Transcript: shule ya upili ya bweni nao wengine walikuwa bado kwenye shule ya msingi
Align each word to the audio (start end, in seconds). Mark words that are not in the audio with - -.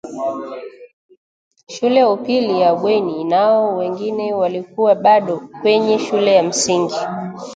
shule 1.67 1.95
ya 1.99 2.09
upili 2.09 2.61
ya 2.61 2.75
bweni 2.75 3.23
nao 3.23 3.77
wengine 3.77 4.33
walikuwa 4.33 4.95
bado 4.95 5.49
kwenye 5.63 5.99
shule 5.99 6.33
ya 6.35 6.43
msingi 6.43 6.95